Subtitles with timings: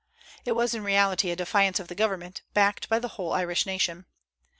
[0.45, 4.05] It was in reality a defiance of the government, backed by the whole Irish nation.